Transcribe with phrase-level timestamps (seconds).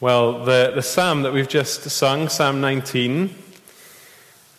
[0.00, 3.32] Well, the, the psalm that we've just sung, Psalm 19,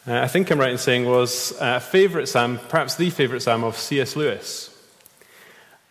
[0.08, 3.66] uh, I think I'm right in saying was a favourite psalm, perhaps the favourite psalm
[3.66, 4.16] of C.S.
[4.16, 4.72] Lewis.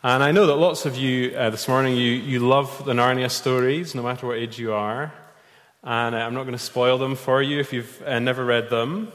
[0.02, 3.30] And I know that lots of you uh, this morning, you, you love the Narnia
[3.30, 5.12] stories, no matter what age you are.
[5.82, 8.70] And uh, I'm not going to spoil them for you if you've uh, never read
[8.70, 9.12] them.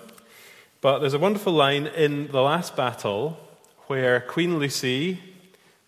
[0.80, 3.36] But there's a wonderful line in the last battle
[3.88, 5.22] where Queen Lucy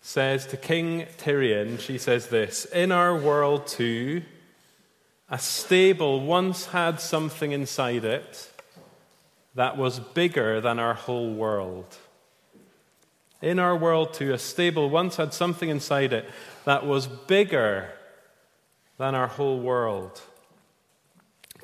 [0.00, 4.22] says to King Tirian, she says this In our world, too,
[5.32, 8.50] a stable once had something inside it
[9.54, 11.96] that was bigger than our whole world.
[13.40, 16.28] In our world, too, a stable once had something inside it
[16.66, 17.88] that was bigger
[18.98, 20.20] than our whole world.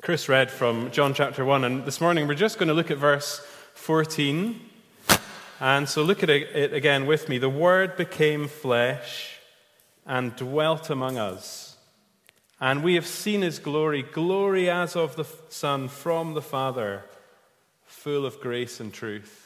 [0.01, 2.97] Chris read from John chapter 1, and this morning we're just going to look at
[2.97, 3.39] verse
[3.75, 4.59] 14.
[5.59, 7.37] And so look at it again with me.
[7.37, 9.37] The Word became flesh
[10.07, 11.68] and dwelt among us.
[12.61, 17.05] And we have seen his glory, glory as of the Son from the Father,
[17.85, 19.45] full of grace and truth.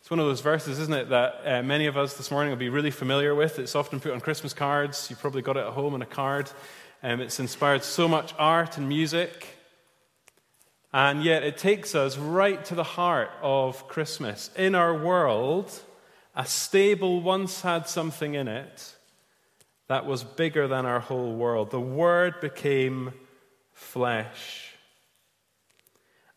[0.00, 2.58] It's one of those verses, isn't it, that uh, many of us this morning will
[2.58, 3.58] be really familiar with.
[3.58, 5.10] It's often put on Christmas cards.
[5.10, 6.50] You probably got it at home in a card.
[7.02, 9.46] Um, it's inspired so much art and music.
[10.92, 14.48] And yet it takes us right to the heart of Christmas.
[14.56, 15.70] In our world,
[16.34, 18.95] a stable once had something in it
[19.88, 21.70] that was bigger than our whole world.
[21.70, 23.12] The Word became
[23.72, 24.72] flesh.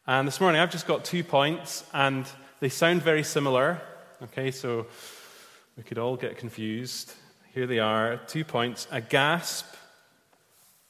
[0.05, 2.25] And this morning I've just got two points, and
[2.59, 3.81] they sound very similar.
[4.21, 4.87] Okay, so
[5.77, 7.13] we could all get confused.
[7.53, 9.65] Here they are two points a gasp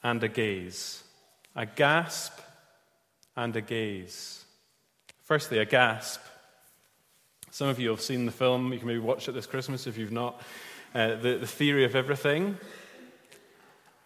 [0.03, 1.03] and a gaze.
[1.55, 2.33] A gasp
[3.35, 4.43] and a gaze.
[5.23, 6.21] Firstly, a gasp.
[7.51, 8.71] Some of you have seen the film.
[8.73, 10.41] You can maybe watch it this Christmas if you've not.
[10.95, 12.57] Uh, the, the Theory of Everything.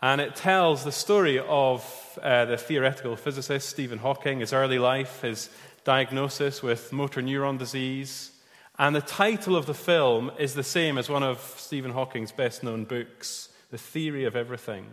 [0.01, 5.21] And it tells the story of uh, the theoretical physicist Stephen Hawking, his early life,
[5.21, 5.49] his
[5.85, 8.31] diagnosis with motor neuron disease.
[8.77, 12.63] And the title of the film is the same as one of Stephen Hawking's best
[12.63, 14.87] known books, The Theory of Everything.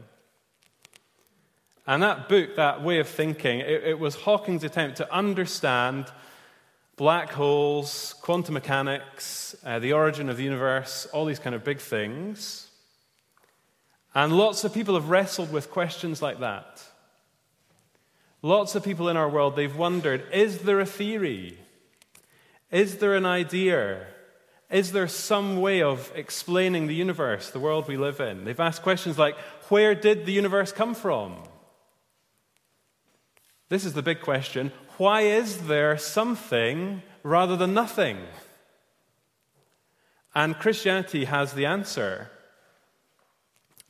[1.89, 6.07] And that book, that way of thinking, it, it was Hawking's attempt to understand
[7.01, 11.81] black holes, quantum mechanics, uh, the origin of the universe, all these kind of big
[11.81, 12.69] things.
[14.15, 16.83] And lots of people have wrestled with questions like that.
[18.43, 21.57] Lots of people in our world, they've wondered is there a theory?
[22.71, 24.07] Is there an idea?
[24.71, 28.45] Is there some way of explaining the universe, the world we live in?
[28.45, 29.39] They've asked questions like
[29.71, 31.37] where did the universe come from?
[33.71, 34.71] This is the big question.
[35.01, 38.19] Why is there something rather than nothing?
[40.35, 42.31] And Christianity has the answer.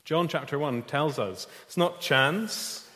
[0.05, 2.89] John chapter 1 tells us it's not chance.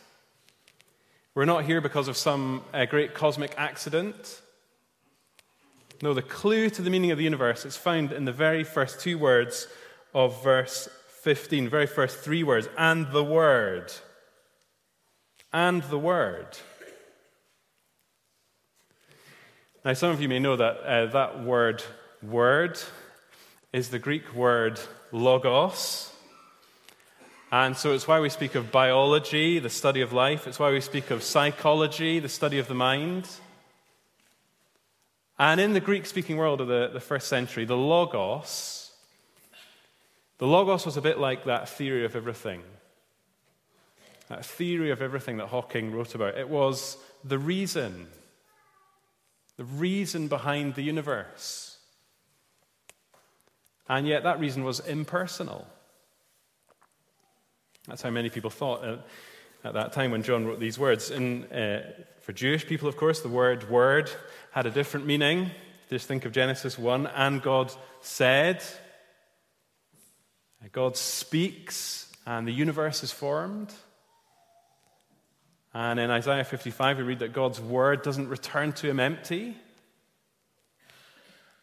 [1.34, 4.40] We're not here because of some uh, great cosmic accident.
[6.00, 9.00] No, the clue to the meaning of the universe is found in the very first
[9.00, 9.66] two words
[10.14, 10.88] of verse
[11.22, 13.92] 15, very first three words, and the Word.
[15.52, 16.58] And the Word.
[19.84, 21.84] Now, some of you may know that uh, that word,
[22.22, 22.78] word,
[23.70, 24.80] is the Greek word
[25.12, 26.10] logos.
[27.52, 30.46] And so it's why we speak of biology, the study of life.
[30.46, 33.28] It's why we speak of psychology, the study of the mind.
[35.38, 38.90] And in the Greek speaking world of the, the first century, the logos,
[40.38, 42.62] the logos was a bit like that theory of everything.
[44.28, 46.38] That theory of everything that Hawking wrote about.
[46.38, 48.06] It was the reason
[49.56, 51.78] the reason behind the universe.
[53.88, 55.66] And yet, that reason was impersonal.
[57.86, 59.06] That's how many people thought at,
[59.62, 61.10] at that time when John wrote these words.
[61.10, 61.82] In, uh,
[62.20, 64.10] for Jewish people, of course, the word word
[64.52, 65.50] had a different meaning.
[65.90, 68.62] Just think of Genesis 1 and God said.
[70.72, 73.72] God speaks, and the universe is formed.
[75.74, 79.56] And in Isaiah 55, we read that God's word doesn't return to him empty.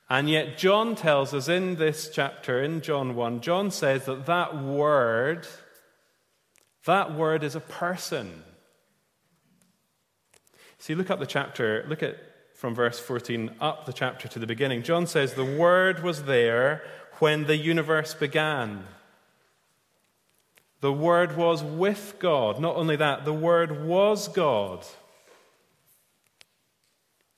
[0.10, 4.62] And yet, John tells us in this chapter, in John 1, John says that that
[4.62, 5.48] word,
[6.86, 8.44] that word is a person.
[10.80, 12.18] See, look up the chapter, look at
[12.62, 14.84] from verse 14 up the chapter to the beginning.
[14.84, 16.84] John says, The word was there
[17.20, 18.84] when the universe began.
[20.82, 22.60] The Word was with God.
[22.60, 24.84] Not only that, the Word was God.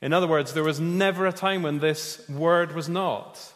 [0.01, 3.53] In other words, there was never a time when this Word was not.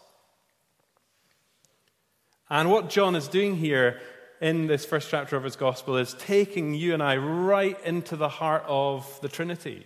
[2.49, 3.99] And what John is doing here
[4.39, 8.29] in this first chapter of his gospel is taking you and I right into the
[8.29, 9.85] heart of the Trinity.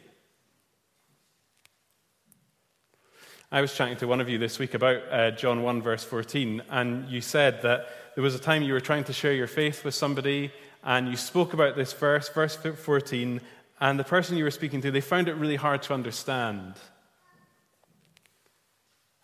[3.52, 6.64] I was chatting to one of you this week about uh, John 1, verse 14,
[6.70, 9.84] and you said that there was a time you were trying to share your faith
[9.84, 10.52] with somebody,
[10.84, 13.42] and you spoke about this verse, verse 14,
[13.80, 16.74] and the person you were speaking to, they found it really hard to understand.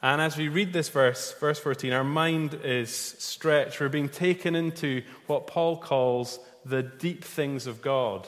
[0.02, 3.80] And as we read this verse, verse 14, our mind is stretched.
[3.80, 8.28] We're being taken into what Paul calls the deep things of God.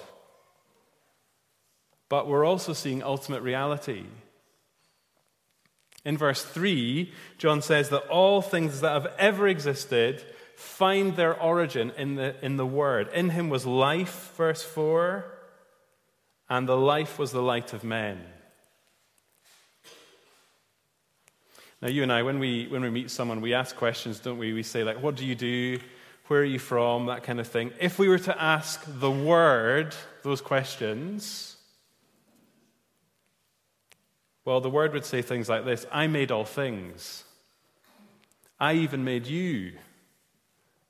[2.09, 4.05] But we're also seeing ultimate reality.
[6.03, 10.23] In verse 3, John says that all things that have ever existed
[10.59, 13.07] find their origin in the, in the Word.
[13.13, 15.23] In him was life, verse 4,
[16.49, 18.25] and the life was the light of men.
[21.81, 24.51] Now, you and I, when we, when we meet someone, we ask questions, don't we?
[24.51, 25.79] We say, like, what do you do?
[26.27, 27.05] Where are you from?
[27.05, 27.71] That kind of thing.
[27.79, 31.55] If we were to ask the Word those questions,
[34.43, 37.23] well, the Word would say things like this I made all things.
[38.59, 39.71] I even made you.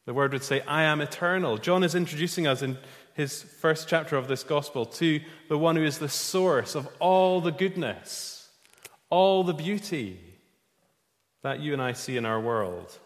[0.09, 1.59] The Word would say, I am eternal.
[1.59, 2.79] John is introducing us in
[3.13, 7.41] his first chapter of this gospel to the one who is the source of all
[7.41, 8.49] the goodness,
[9.11, 10.19] all the beauty
[11.43, 12.97] that you and I see in our world.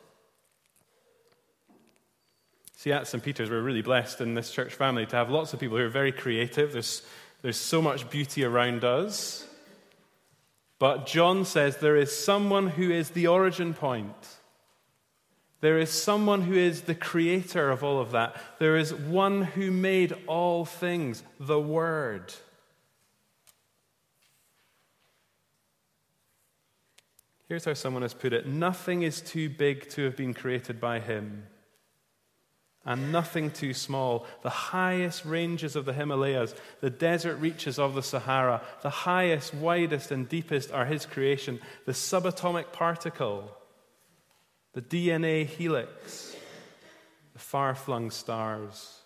[2.77, 3.21] See, at St.
[3.21, 5.89] Peter's, we're really blessed in this church family to have lots of people who are
[5.89, 6.71] very creative.
[6.71, 7.01] There's,
[7.41, 9.45] there's so much beauty around us.
[10.79, 14.37] But John says there is someone who is the origin point.
[15.63, 18.35] There is someone who is the creator of all of that.
[18.59, 22.33] There is one who made all things, the Word.
[27.47, 30.99] Here's how someone has put it Nothing is too big to have been created by
[30.99, 31.47] him,
[32.83, 34.25] and nothing too small.
[34.41, 40.11] The highest ranges of the Himalayas, the desert reaches of the Sahara, the highest, widest,
[40.11, 41.61] and deepest are his creation.
[41.85, 43.55] The subatomic particle,
[44.73, 46.35] the DNA helix,
[47.33, 48.99] the far flung stars.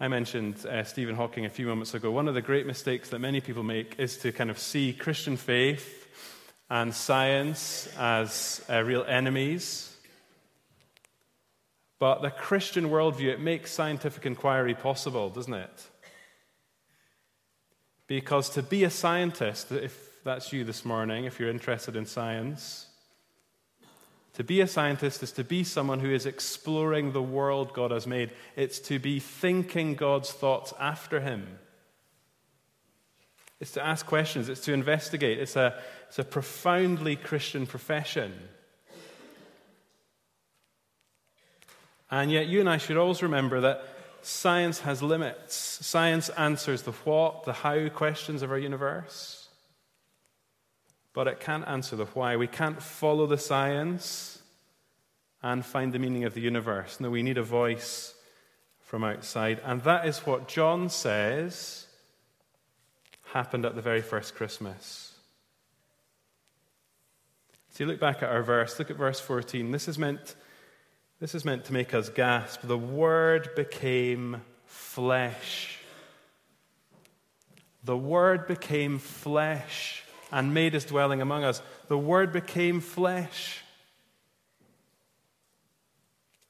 [0.00, 2.12] I mentioned uh, Stephen Hawking a few moments ago.
[2.12, 5.36] One of the great mistakes that many people make is to kind of see Christian
[5.36, 6.06] faith
[6.70, 9.96] and science as uh, real enemies.
[11.98, 15.88] But the Christian worldview, it makes scientific inquiry possible, doesn't it?
[18.06, 22.86] Because to be a scientist, if that's you this morning, if you're interested in science,
[24.34, 28.06] to be a scientist is to be someone who is exploring the world God has
[28.06, 28.32] made.
[28.54, 31.58] It's to be thinking God's thoughts after Him.
[33.58, 35.38] It's to ask questions, it's to investigate.
[35.38, 38.34] It's a, it's a profoundly Christian profession.
[42.10, 43.82] And yet, you and I should always remember that
[44.20, 45.54] science has limits.
[45.54, 49.47] Science answers the what, the how questions of our universe
[51.18, 52.36] but it can't answer the why.
[52.36, 54.38] We can't follow the science
[55.42, 57.00] and find the meaning of the universe.
[57.00, 58.14] No, we need a voice
[58.82, 59.60] from outside.
[59.64, 61.88] And that is what John says
[63.32, 65.12] happened at the very first Christmas.
[67.70, 68.78] So you look back at our verse.
[68.78, 69.72] Look at verse 14.
[69.72, 70.36] This is meant,
[71.18, 72.60] this is meant to make us gasp.
[72.62, 75.80] The Word became flesh.
[77.82, 81.62] The Word became flesh and made his dwelling among us.
[81.88, 83.62] The Word became flesh.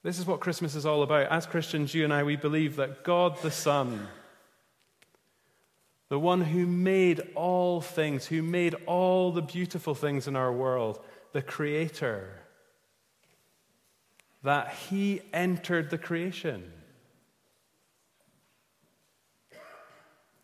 [0.03, 1.27] This is what Christmas is all about.
[1.31, 4.09] As Christians, you and I, we believe that God the Son,
[6.09, 11.01] the one who made all things, who made all the beautiful things in our world,
[11.33, 12.31] the Creator,
[14.43, 16.73] that He entered the creation.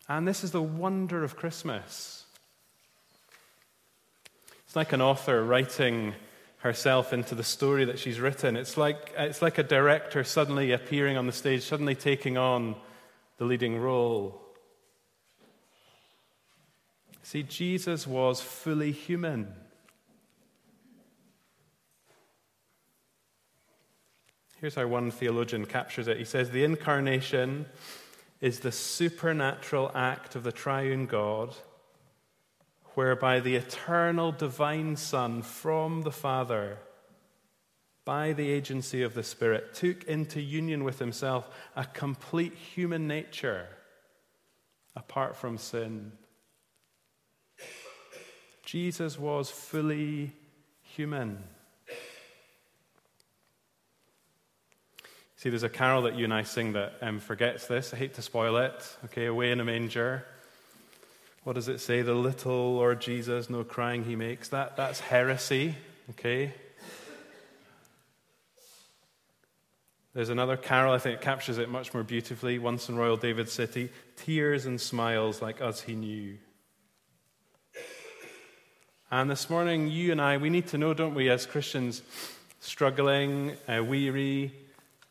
[0.09, 2.24] And this is the wonder of Christmas.
[4.75, 6.15] It's like an author writing
[6.57, 8.57] herself into the story that she's written.
[8.57, 12.75] It's like, it's like a director suddenly appearing on the stage, suddenly taking on
[13.39, 14.43] the leading role.
[17.23, 19.55] See, Jesus was fully human.
[24.61, 26.17] Here's how one theologian captures it.
[26.17, 27.67] He says, The incarnation
[28.41, 31.55] is the supernatural act of the triune God
[32.95, 36.79] whereby the eternal divine Son from the Father,
[38.05, 43.67] by the agency of the Spirit, took into union with himself a complete human nature
[44.97, 46.13] apart from sin.
[48.65, 50.33] Jesus was fully
[50.83, 51.43] human.
[55.37, 57.93] See, there's a carol that you and I sing that um, forgets this.
[57.93, 58.97] I hate to spoil it.
[59.05, 60.25] Okay, away in a manger.
[61.45, 62.01] What does it say?
[62.01, 64.49] The little Lord Jesus, no crying he makes.
[64.49, 65.75] That, that's heresy.
[66.11, 66.55] Okay?
[70.15, 72.59] There's another carol, I think it captures it much more beautifully.
[72.59, 76.39] Once in Royal David City, tears and smiles like us he knew.
[79.11, 82.03] And this morning, you and I, we need to know, don't we, as Christians,
[82.61, 84.53] struggling, uh, weary,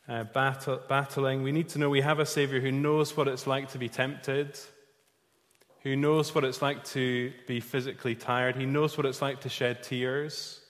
[0.07, 3.45] uh, battle, battling, we need to know we have a Savior who knows what it's
[3.45, 4.57] like to be tempted,
[5.83, 9.49] who knows what it's like to be physically tired, he knows what it's like to
[9.49, 10.61] shed tears.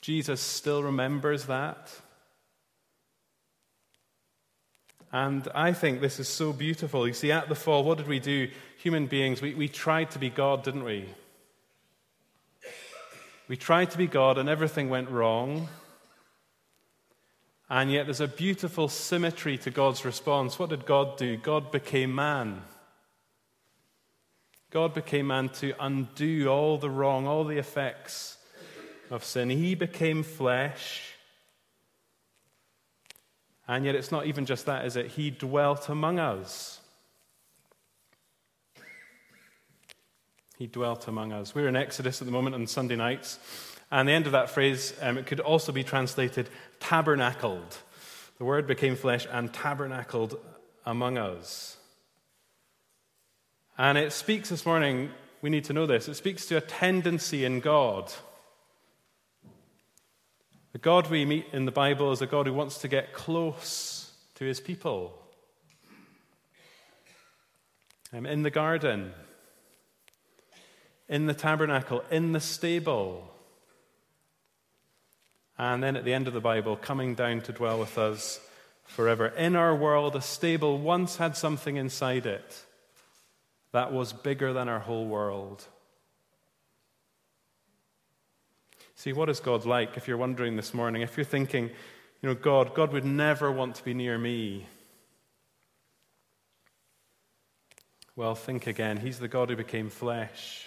[0.00, 1.92] Jesus still remembers that.
[5.12, 7.06] And I think this is so beautiful.
[7.06, 8.48] You see, at the fall, what did we do?
[8.78, 11.08] Human beings, we, we tried to be God, didn't we?
[13.48, 15.68] We tried to be God, and everything went wrong.
[17.68, 20.58] And yet, there's a beautiful symmetry to God's response.
[20.58, 21.36] What did God do?
[21.36, 22.62] God became man.
[24.70, 28.36] God became man to undo all the wrong, all the effects
[29.10, 29.50] of sin.
[29.50, 31.16] He became flesh
[33.68, 35.06] and yet, it's not even just that, is it?
[35.08, 36.80] He dwelt among us.
[40.56, 41.54] He dwelt among us.
[41.54, 43.38] We're in Exodus at the moment on Sunday nights.
[43.90, 46.48] And the end of that phrase, um, it could also be translated
[46.80, 47.78] tabernacled.
[48.38, 50.38] The word became flesh and tabernacled
[50.84, 51.75] among us.
[53.78, 55.10] And it speaks this morning,
[55.42, 58.12] we need to know this, it speaks to a tendency in God
[60.76, 64.12] the God we meet in the Bible is a God who wants to get close
[64.34, 65.18] to his people.
[68.12, 69.14] Um, in the garden,
[71.08, 73.26] in the tabernacle, in the stable.
[75.56, 78.38] And then at the end of the Bible, coming down to dwell with us
[78.84, 79.28] forever.
[79.28, 82.66] In our world, a stable once had something inside it
[83.76, 85.62] that was bigger than our whole world.
[88.94, 89.98] See, what is God like?
[89.98, 91.64] If you're wondering this morning, if you're thinking,
[92.22, 94.64] you know, God, God would never want to be near me.
[98.16, 98.96] Well, think again.
[98.96, 100.64] He's the God who became flesh.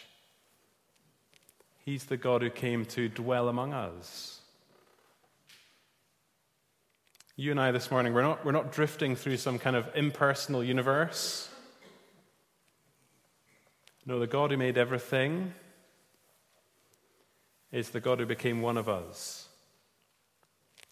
[1.83, 4.39] He's the God who came to dwell among us.
[7.35, 10.63] You and I this morning, we're not, we're not drifting through some kind of impersonal
[10.63, 11.49] universe.
[14.09, 15.53] No, the God who made everything,
[17.71, 19.47] is the God who became one of us.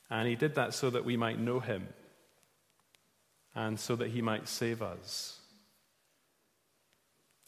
[0.07, 1.87] And he did that so that we might know him
[3.55, 5.39] and so that he might save us.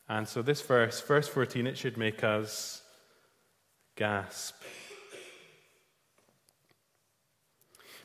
[0.07, 2.81] And so, this verse, verse 14, it should make us
[3.95, 4.55] gasp.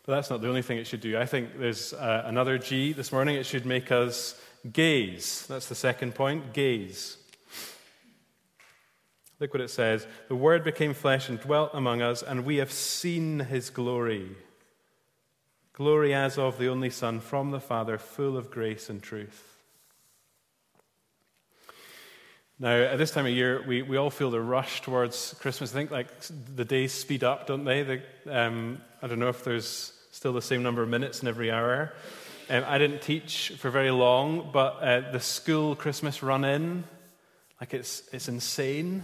[0.04, 1.16] But that's not the only thing it should do.
[1.16, 3.36] I think there's uh, another G this morning.
[3.36, 4.38] It should make us
[4.70, 5.46] gaze.
[5.46, 7.16] That's the second point gaze.
[9.40, 12.72] Look what it says The Word became flesh and dwelt among us, and we have
[12.72, 14.30] seen his glory.
[15.72, 19.54] Glory as of the only Son from the Father, full of grace and truth.
[22.60, 25.72] Now, at this time of year, we, we all feel the rush towards Christmas.
[25.72, 26.06] I think like
[26.54, 27.82] the days speed up, don't they?
[27.82, 31.50] The, um, I don't know if there's still the same number of minutes in every
[31.50, 31.92] hour.
[32.48, 36.84] Um, I didn't teach for very long, but uh, the school Christmas run in,
[37.60, 39.02] like it's, it's insane.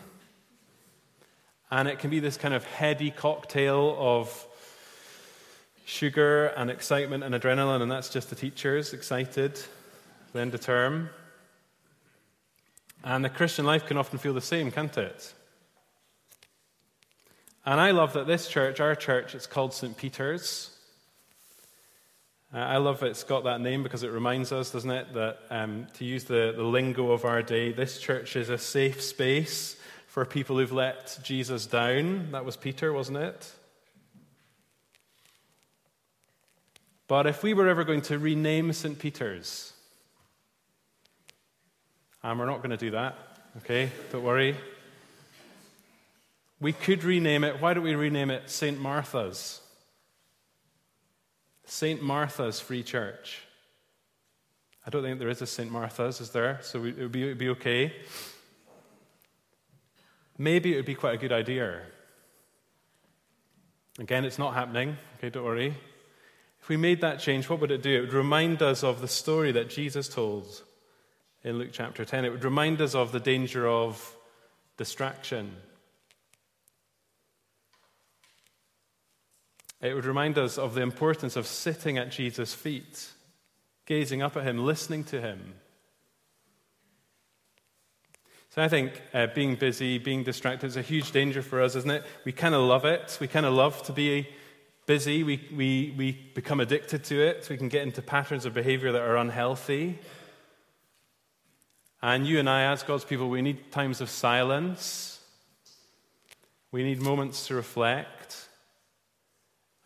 [1.71, 4.47] And it can be this kind of heady cocktail of
[5.85, 9.61] sugar and excitement and adrenaline, and that's just the teachers excited,
[10.33, 11.11] the end of term.
[13.03, 15.33] And the Christian life can often feel the same, can't it?
[17.65, 19.97] And I love that this church, our church, it's called St.
[19.97, 20.71] Peter's.
[22.53, 25.87] Uh, I love it's got that name because it reminds us, doesn't it, that um,
[25.95, 29.77] to use the, the lingo of our day, this church is a safe space
[30.11, 32.33] for people who've let Jesus down.
[32.33, 33.53] That was Peter, wasn't it?
[37.07, 38.99] But if we were ever going to rename St.
[38.99, 39.73] Peter's,
[42.25, 43.17] and we're not going to do that,
[43.59, 43.93] okay?
[44.11, 44.57] Don't worry.
[46.61, 47.61] We could rename it.
[47.61, 48.81] Why don't we rename it St.
[48.81, 49.61] Martha's?
[51.67, 52.03] St.
[52.03, 53.43] Martha's Free Church.
[54.85, 55.71] I don't think there is a St.
[55.71, 56.59] Martha's, is there?
[56.63, 57.93] So it would be, it would be okay
[60.41, 61.83] maybe it would be quite a good idea.
[63.99, 65.75] Again, it's not happening, okay, don't worry.
[66.63, 67.99] If we made that change, what would it do?
[67.99, 70.63] It would remind us of the story that Jesus told
[71.45, 72.25] in Luke chapter 10.
[72.25, 74.17] It would remind us of the danger of
[74.79, 75.57] distraction.
[79.83, 83.11] It would remind us of the importance of sitting at Jesus' feet,
[83.85, 85.55] gazing up at him, listening to him.
[88.51, 91.91] So I think uh, being busy, being distracted is a huge danger for us, isn't
[91.91, 92.05] it?
[92.25, 93.17] We kind of love it.
[93.21, 94.29] We kind of love to be
[94.87, 95.23] busy.
[95.23, 97.47] We, we, we become addicted to it.
[97.49, 100.01] We can get into patterns of behavior that are unhealthy.
[102.03, 105.21] And you and I, as God's people, we need times of silence.
[106.73, 108.49] We need moments to reflect.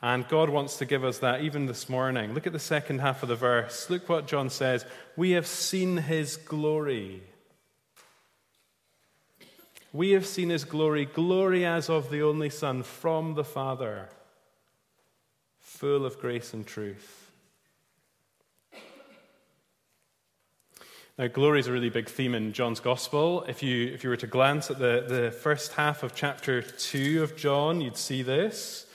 [0.01, 2.33] And God wants to give us that even this morning.
[2.33, 3.91] Look at the second half of the verse.
[3.91, 4.87] Look what John says.
[5.17, 7.23] We have seen his glory.
[9.95, 14.09] We have seen his glory, glory as of the only Son from the Father,
[15.61, 17.31] full of grace and truth.
[21.17, 23.45] Now, glory is a really big theme in John's Gospel.
[23.47, 27.23] If you, if you were to glance at the, the first half of chapter 2
[27.23, 28.87] of John, you'd see this.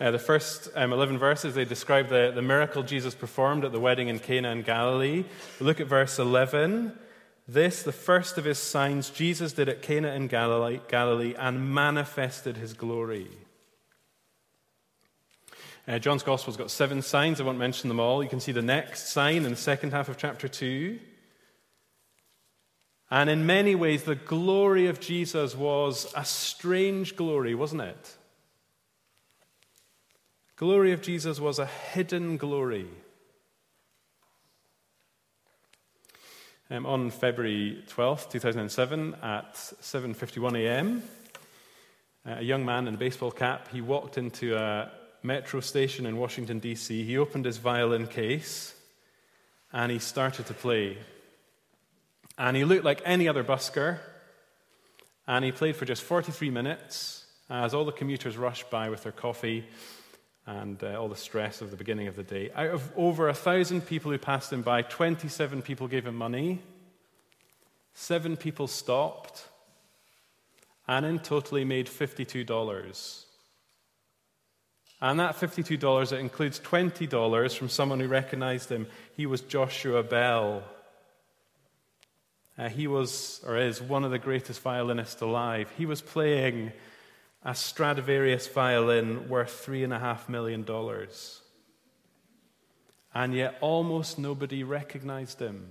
[0.00, 3.80] Uh, the first um, 11 verses, they describe the, the miracle Jesus performed at the
[3.80, 5.26] wedding in Cana in Galilee.
[5.60, 6.98] Look at verse 11.
[7.50, 12.58] This, the first of his signs, Jesus did at Cana in Galilee, Galilee and manifested
[12.58, 13.28] his glory.
[15.88, 17.40] Uh, John's Gospel's got seven signs.
[17.40, 18.22] I won't mention them all.
[18.22, 20.98] You can see the next sign in the second half of chapter 2.
[23.10, 28.16] And in many ways, the glory of Jesus was a strange glory, wasn't it?
[30.56, 32.88] Glory of Jesus was a hidden glory.
[36.70, 41.02] Um, on February 12th, 2007, at 7:51 a.m.,
[42.26, 44.90] a young man in a baseball cap, he walked into a
[45.22, 47.04] metro station in Washington D.C.
[47.04, 48.74] He opened his violin case
[49.72, 50.98] and he started to play.
[52.36, 54.00] And he looked like any other busker.
[55.26, 59.12] And he played for just 43 minutes as all the commuters rushed by with their
[59.12, 59.64] coffee
[60.48, 62.50] and uh, all the stress of the beginning of the day.
[62.54, 66.60] Out of over a thousand people who passed him by, 27 people gave him money,
[67.92, 69.46] seven people stopped,
[70.88, 73.24] and in total he made $52.
[75.02, 78.86] And that $52, it includes $20 from someone who recognized him.
[79.18, 80.62] He was Joshua Bell.
[82.56, 85.70] Uh, he was, or is, one of the greatest violinists alive.
[85.76, 86.72] He was playing
[87.48, 90.66] a Stradivarius violin worth $3.5 million.
[93.14, 95.70] And yet almost nobody recognized him.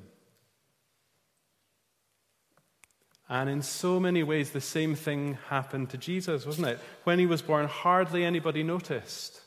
[3.30, 6.80] And in so many ways, the same thing happened to Jesus, wasn't it?
[7.04, 9.40] When he was born, hardly anybody noticed.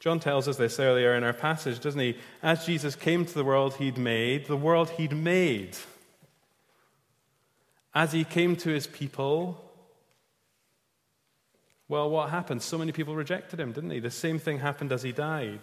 [0.00, 2.16] John tells us this earlier in our passage, doesn't he?
[2.42, 5.76] As Jesus came to the world he'd made, the world he'd made.
[7.94, 9.68] As he came to his people,
[11.92, 12.62] well, what happened?
[12.62, 14.00] So many people rejected him, didn't they?
[14.00, 15.60] The same thing happened as he died.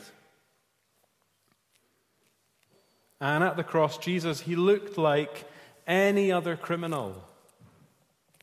[3.19, 5.49] And at the cross, Jesus, he looked like
[5.87, 7.15] any other criminal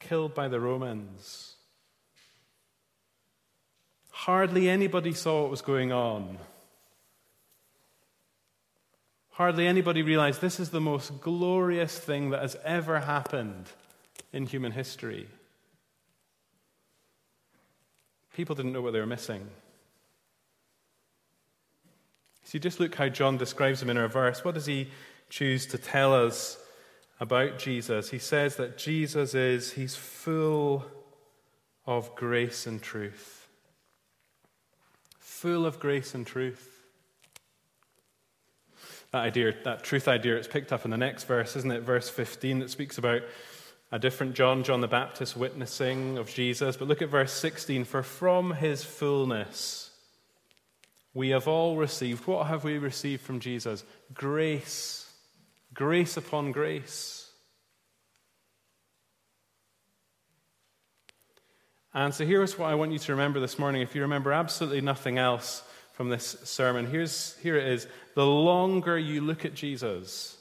[0.00, 1.54] killed by the Romans.
[4.10, 6.38] Hardly anybody saw what was going on.
[9.30, 13.66] Hardly anybody realized this is the most glorious thing that has ever happened
[14.32, 15.28] in human history.
[18.36, 19.48] People didn't know what they were missing.
[22.44, 24.44] See, just look how John describes him in our verse.
[24.44, 24.88] What does he
[25.28, 26.58] choose to tell us
[27.18, 28.10] about Jesus?
[28.10, 30.84] He says that Jesus is, he's full
[31.86, 33.46] of grace and truth
[35.36, 36.82] full of grace and truth.
[39.12, 41.82] That idea, that truth idea, it's picked up in the next verse, isn't it?
[41.82, 43.20] Verse 15, that speaks about
[43.92, 46.76] a different John, John the Baptist, witnessing of Jesus.
[46.76, 49.90] But look at verse 16 For from his fullness
[51.14, 52.26] we have all received.
[52.26, 53.84] What have we received from Jesus?
[54.12, 55.10] Grace.
[55.72, 57.30] Grace upon grace.
[61.94, 63.80] And so here's what I want you to remember this morning.
[63.80, 65.62] If you remember absolutely nothing else
[65.94, 67.86] from this sermon, here's, here it is.
[68.14, 70.36] The longer you look at Jesus,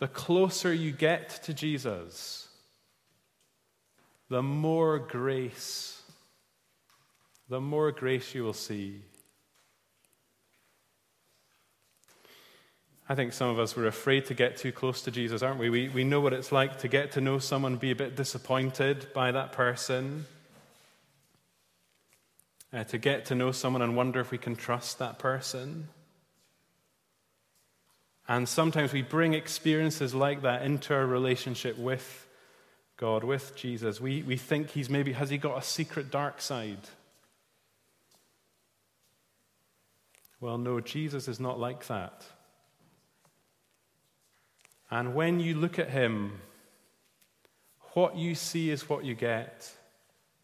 [0.00, 2.48] the closer you get to Jesus,
[4.30, 6.02] the more grace,
[7.50, 9.02] the more grace you will see.
[13.10, 15.68] I think some of us were afraid to get too close to Jesus, aren't we?
[15.68, 15.88] we?
[15.90, 19.32] We know what it's like to get to know someone, be a bit disappointed by
[19.32, 20.24] that person,
[22.72, 25.88] uh, to get to know someone and wonder if we can trust that person.
[28.30, 32.28] And sometimes we bring experiences like that into our relationship with
[32.96, 36.78] God, with Jesus, we, we think he's maybe, has he got a secret dark side?
[40.38, 42.22] Well, no, Jesus is not like that.
[44.92, 46.40] And when you look at him,
[47.94, 49.68] what you see is what you get.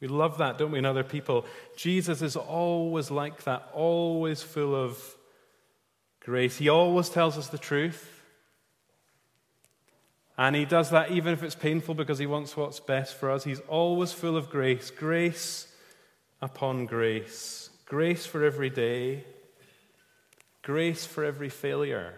[0.01, 1.47] We love that, don't we, in other people?
[1.77, 5.16] Jesus is always like that, always full of
[6.27, 6.59] grace.
[6.59, 8.21] He always tells us the truth.
[10.37, 13.45] And he does that even if it's painful because he wants what's best for us.
[13.45, 15.73] He's always full of grace, grace
[16.43, 19.25] upon grace, grace for every day,
[20.63, 22.13] grace for every failure.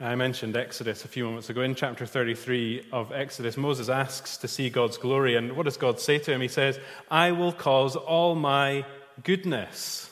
[0.00, 1.62] I mentioned Exodus a few moments ago.
[1.62, 5.34] In chapter 33 of Exodus, Moses asks to see God's glory.
[5.34, 6.40] And what does God say to him?
[6.40, 6.78] He says,
[7.10, 8.84] I will cause all my
[9.24, 10.07] goodness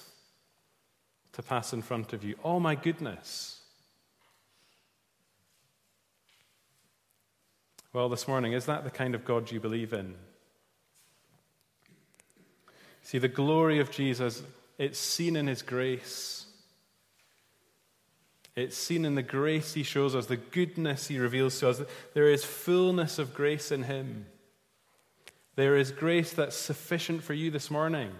[1.36, 2.34] to pass in front of you.
[2.42, 3.60] Oh my goodness.
[7.92, 10.14] Well, this morning, is that the kind of God you believe in?
[13.02, 14.42] See, the glory of Jesus,
[14.78, 16.46] it's seen in his grace.
[18.54, 21.82] It's seen in the grace he shows us, the goodness he reveals to us.
[22.14, 24.24] There is fullness of grace in him.
[25.54, 28.10] There is grace that's sufficient for you this morning.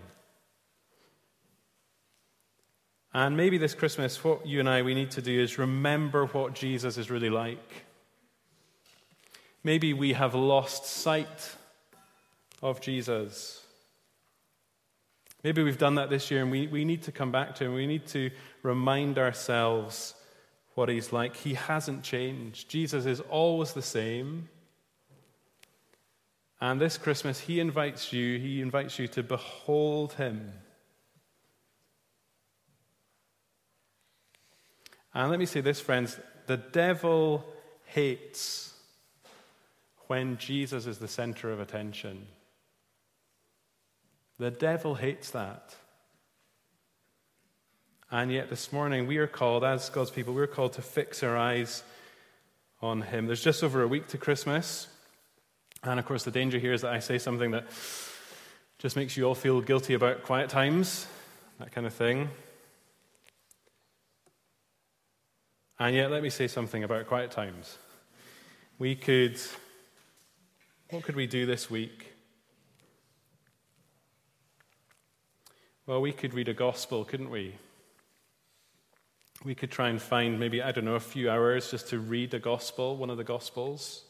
[3.17, 6.53] And maybe this Christmas, what you and I we need to do is remember what
[6.53, 7.87] Jesus is really like.
[9.65, 11.57] Maybe we have lost sight
[12.61, 13.65] of Jesus.
[15.43, 17.73] Maybe we've done that this year and we, we need to come back to him.
[17.73, 18.31] We need to
[18.63, 20.13] remind ourselves
[20.75, 21.37] what he's like.
[21.37, 22.69] He hasn't changed.
[22.69, 24.51] Jesus is always the same.
[26.61, 30.53] And this Christmas, he invites you, he invites you to behold him.
[35.17, 37.43] And let me say this, friends the devil
[37.87, 38.75] hates
[40.09, 42.27] when Jesus is the center of attention.
[44.39, 45.75] The devil hates that.
[48.11, 51.37] And yet, this morning, we are called, as God's people, we're called to fix our
[51.37, 51.83] eyes
[52.83, 53.27] on Him.
[53.27, 54.87] There's just over a week to Christmas.
[55.83, 57.65] And of course, the danger here is that I say something that
[58.79, 61.07] just makes you all feel guilty about quiet times,
[61.59, 62.29] that kind of thing.
[65.79, 67.79] And yet, let me say something about quiet times.
[68.79, 69.39] We could,
[70.91, 72.13] what could we do this week?
[75.87, 77.55] Well, we could read a gospel, couldn't we?
[79.45, 82.35] we could try and find maybe, I don't know, a few hours just to read
[82.35, 84.03] a gospel, one of the gospels.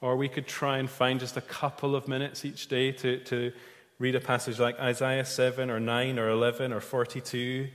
[0.00, 3.52] Or we could try and find just a couple of minutes each day to, to
[3.98, 7.68] read a passage like Isaiah 7 or 9 or 11 or 42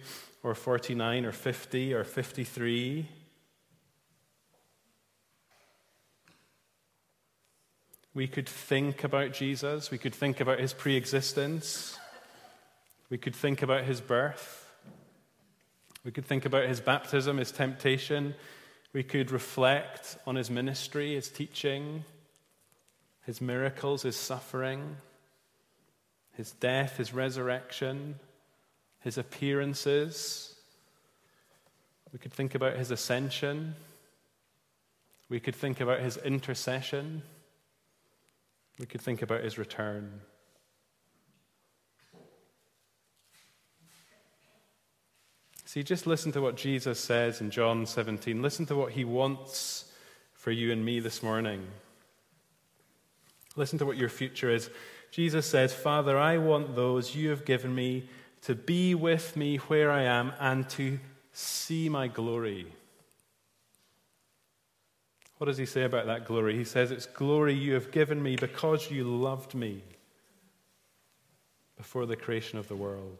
[0.44, 3.08] or 49 or 50 or 53.
[8.14, 9.90] We could think about Jesus.
[9.92, 11.98] We could think about his pre existence.
[13.10, 14.70] We could think about his birth.
[16.04, 18.36] We could think about his baptism, his temptation.
[18.94, 22.04] We could reflect on his ministry, his teaching,
[23.26, 24.98] his miracles, his suffering,
[26.34, 28.16] his death, his resurrection,
[29.02, 30.56] his appearances.
[32.14, 33.76] We could think about his ascension.
[35.30, 37.24] We could think about his intercession.
[38.80, 40.22] We could think about his return.
[45.66, 48.42] See, just listen to what Jesus says in John 17.
[48.42, 49.86] Listen to what he wants
[50.34, 51.66] for you and me this morning.
[53.56, 54.70] Listen to what your future is.
[55.12, 58.10] Jesus says, Father, I want those you have given me
[58.44, 61.00] to be with me where I am and to
[61.34, 62.68] see my glory.
[65.38, 66.56] What does he say about that glory?
[66.56, 69.82] He says, It's glory you have given me because you loved me
[71.78, 73.18] before the creation of the world.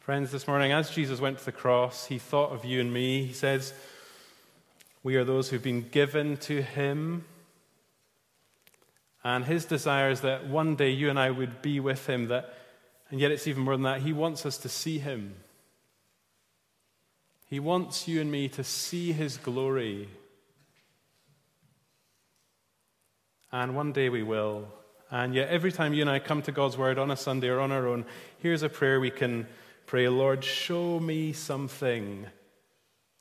[0.00, 3.24] Friends, this morning, as Jesus went to the cross, he thought of you and me.
[3.24, 3.72] He says,
[5.02, 7.24] We are those who've been given to him.
[9.24, 12.28] And his desire is that one day you and I would be with him.
[12.28, 12.54] That,
[13.10, 14.02] and yet, it's even more than that.
[14.02, 15.34] He wants us to see him.
[17.46, 20.08] He wants you and me to see his glory.
[23.50, 24.68] And one day we will.
[25.10, 27.60] And yet, every time you and I come to God's word on a Sunday or
[27.60, 28.04] on our own,
[28.38, 29.46] here's a prayer we can
[29.88, 32.26] Pray, Lord, show me something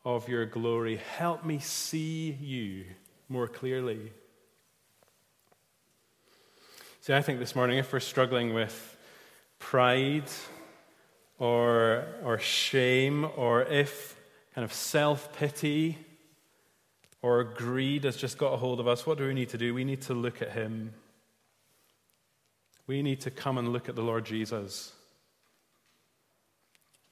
[0.04, 0.98] of your glory.
[0.98, 2.84] Help me see you
[3.30, 4.12] more clearly.
[7.08, 8.98] See, I think this morning, if we're struggling with
[9.60, 10.26] pride
[11.40, 14.20] or, or shame, or if
[14.54, 15.98] kind of self pity
[17.22, 19.74] or greed has just got a hold of us, what do we need to do?
[19.74, 20.94] We need to look at him.
[22.88, 24.92] We need to come and look at the Lord Jesus.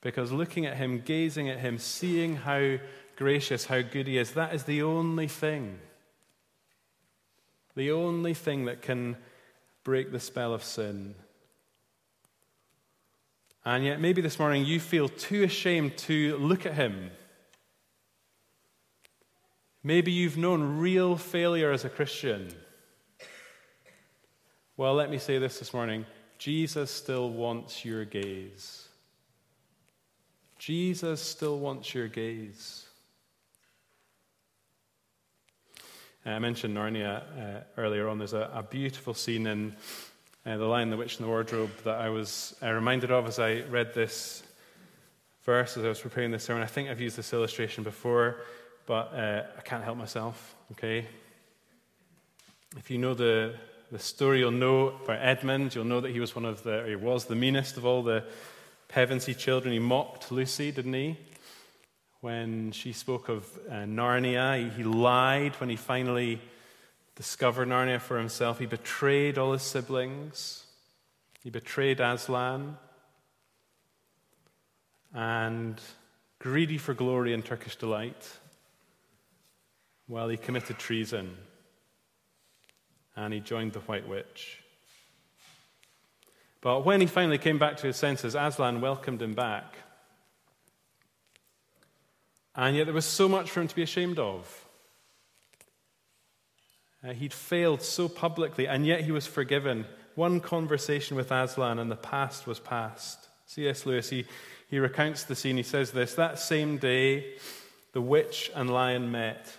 [0.02, 2.80] Because looking at him, gazing at him, seeing how
[3.16, 5.80] gracious, how good he is, that is the only thing.
[7.78, 9.16] The only thing that can
[9.86, 11.16] break the spell of sin.
[13.64, 17.12] And yet, maybe this morning you feel too ashamed to look at him.
[19.84, 22.50] Maybe you've known real failure as a Christian.
[24.76, 26.06] Well, let me say this this morning
[26.40, 28.88] Jesus still wants your gaze.
[30.58, 32.86] Jesus still wants your gaze.
[35.80, 35.84] Uh,
[36.28, 38.18] I mentioned Narnia uh, earlier on.
[38.18, 39.76] There's a, a beautiful scene in
[40.44, 43.38] uh, The Lion, the Witch, and the Wardrobe that I was uh, reminded of as
[43.38, 44.42] I read this
[45.44, 46.64] verse as I was preparing this sermon.
[46.64, 48.38] I think I've used this illustration before,
[48.88, 51.06] but uh, I can't help myself, okay?
[52.76, 53.54] If you know the,
[53.92, 56.96] the story, you'll know about Edmund, you'll know that he was one of the, he
[56.96, 58.24] was the meanest of all the
[58.90, 59.74] Pevensey children.
[59.74, 61.18] He mocked Lucy, didn't he?
[62.26, 66.42] When she spoke of uh, Narnia, he, he lied when he finally
[67.16, 68.58] discovered Narnia for himself.
[68.58, 70.66] He betrayed all his siblings.
[71.44, 72.78] He betrayed Aslan.
[75.14, 75.80] And
[76.40, 78.28] greedy for glory and Turkish delight,
[80.08, 81.38] well, he committed treason
[83.16, 84.64] and he joined the White Witch.
[86.60, 89.76] But when he finally came back to his senses, Aslan welcomed him back.
[92.56, 94.66] And yet there was so much for him to be ashamed of.
[97.04, 99.86] Uh, he'd failed so publicly, and yet he was forgiven.
[100.16, 103.28] One conversation with Aslan, and the past was past.
[103.46, 103.86] C.S.
[103.86, 104.26] Lewis, he,
[104.70, 105.58] he recounts the scene.
[105.58, 107.36] He says this That same day,
[107.94, 109.58] the witch and lion met.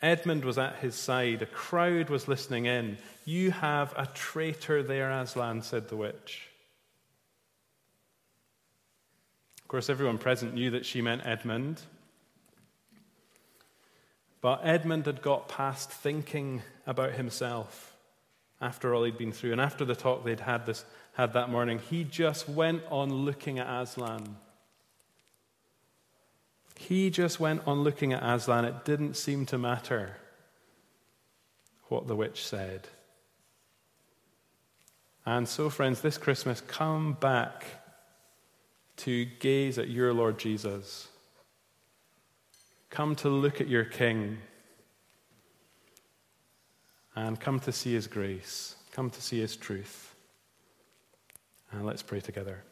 [0.00, 1.42] Edmund was at his side.
[1.42, 2.98] A crowd was listening in.
[3.24, 6.47] You have a traitor there, Aslan, said the witch.
[9.68, 11.82] Of course, everyone present knew that she meant Edmund.
[14.40, 17.94] But Edmund had got past thinking about himself
[18.62, 19.52] after all he'd been through.
[19.52, 23.58] And after the talk they'd had, this, had that morning, he just went on looking
[23.58, 24.36] at Aslan.
[26.74, 28.64] He just went on looking at Aslan.
[28.64, 30.16] It didn't seem to matter
[31.88, 32.88] what the witch said.
[35.26, 37.66] And so, friends, this Christmas, come back
[38.98, 41.08] to gaze at your Lord Jesus.
[42.90, 44.38] Come to look at your King.
[47.14, 48.76] And come to see his grace.
[48.92, 50.14] Come to see his truth.
[51.72, 52.62] And let's pray together.